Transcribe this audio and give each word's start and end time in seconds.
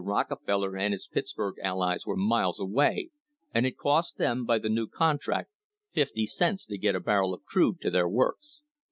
Rockefeller 0.03 0.75
and 0.77 0.93
his 0.95 1.05
Pittsburg 1.07 1.57
allies 1.61 2.07
were 2.07 2.15
miles 2.15 2.59
away, 2.59 3.11
and 3.53 3.67
it 3.67 3.77
cost 3.77 4.17
them, 4.17 4.45
by 4.45 4.57
the 4.57 4.67
new 4.67 4.87
contract, 4.87 5.51
fifty 5.93 6.25
cents 6.25 6.65
to 6.65 6.77
get 6.79 6.95
a 6.95 6.99
barrel 6.99 7.35
of 7.35 7.45
crude 7.45 7.79
to 7.81 7.91
their 7.91 8.09
works. 8.09 8.63